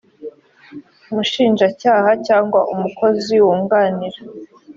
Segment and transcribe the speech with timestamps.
[1.13, 4.19] mushinjacyaha cyangwa umukozi wunganira